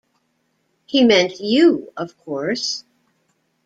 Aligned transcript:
He 0.87 1.03
meant 1.03 1.39
you, 1.39 1.93
of 1.95 2.17
course. 2.17 2.83